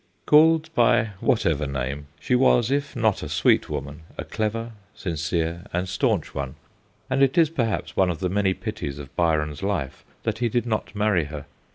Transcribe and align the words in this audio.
Called 0.25 0.73
by 0.73 1.11
whatever 1.19 1.67
name, 1.67 2.07
she 2.19 2.33
was, 2.33 2.71
if 2.71 2.95
not 2.95 3.21
a 3.21 3.29
sweet 3.29 3.69
woman, 3.69 4.01
a 4.17 4.23
clever, 4.25 4.71
sincere, 4.95 5.65
and 5.71 5.87
staunch 5.87 6.33
one, 6.33 6.55
and 7.07 7.21
it 7.21 7.37
is 7.37 7.51
perhaps 7.51 7.95
one 7.95 8.09
of 8.09 8.17
the 8.19 8.27
many 8.27 8.55
pities 8.55 8.97
of 8.97 9.15
Byron's 9.15 9.61
life 9.61 10.03
that 10.23 10.39
he 10.39 10.49
did 10.49 10.65
not 10.65 10.95
marry 10.95 11.25
her. 11.25 11.45